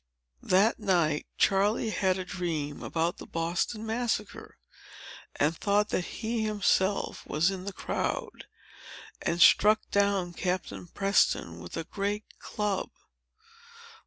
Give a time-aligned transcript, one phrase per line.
[0.41, 4.57] That night, Charley had a dream about the Boston Massacre,
[5.35, 8.47] and thought that he himself was in the crowd,
[9.21, 12.89] and struck down Captain Preston with a great club.